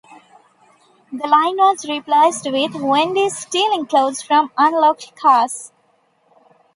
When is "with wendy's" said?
2.51-3.37